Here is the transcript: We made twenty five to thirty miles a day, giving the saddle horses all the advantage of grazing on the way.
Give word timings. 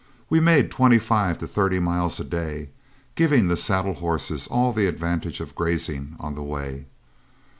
We 0.31 0.39
made 0.39 0.71
twenty 0.71 0.97
five 0.97 1.37
to 1.37 1.47
thirty 1.47 1.79
miles 1.79 2.19
a 2.19 2.23
day, 2.23 2.71
giving 3.13 3.49
the 3.49 3.55
saddle 3.55 3.93
horses 3.93 4.47
all 4.47 4.73
the 4.73 4.87
advantage 4.87 5.39
of 5.39 5.53
grazing 5.53 6.15
on 6.19 6.33
the 6.33 6.41
way. 6.41 6.87